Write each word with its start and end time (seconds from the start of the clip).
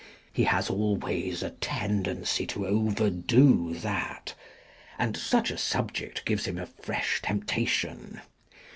* 0.21 0.33
He 0.33 0.45
has 0.45 0.67
always 0.67 1.43
a 1.43 1.51
tendency 1.51 2.47
to 2.47 2.65
overdo 2.65 3.75
that— 3.75 4.33
and 4.97 5.15
such 5.15 5.51
a 5.51 5.59
subject 5.59 6.25
gives 6.25 6.45
him 6.45 6.57
a 6.57 6.65
fresh 6.65 7.21
temptation. 7.21 8.19